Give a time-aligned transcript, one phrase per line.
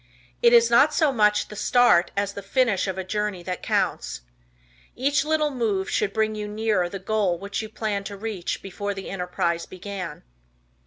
[0.41, 4.21] It is not so much the start as the finish of a journey that counts.
[4.95, 8.95] Each little move should bring you nearer the goal which you planned to reach before
[8.95, 10.23] the enterprise began.